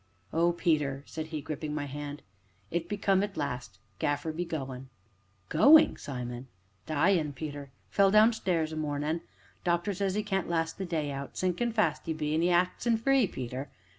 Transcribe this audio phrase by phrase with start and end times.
[0.33, 2.23] "Oh, Peter!" said he, gripping my hand,
[2.71, 4.89] "it be come at last Gaffer be goin'."
[5.47, 6.47] "Going, Simon?"
[6.87, 7.69] "Dyin', Peter.
[7.91, 9.21] Fell downstairs 's marnin'.
[9.63, 12.49] Doctor says 'e can't last the day out sinkin' fast, 'e be, an' 'e be
[12.49, 13.69] axin' for 'ee, Peter.